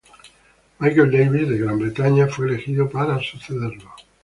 Michael 0.79 1.11
Davies, 1.11 1.47
de 1.47 1.59
Gran 1.59 1.77
Bretaña, 1.77 2.27
fue 2.27 2.47
elegido 2.47 2.89
para 2.89 3.21
sucederlo. 3.21 3.93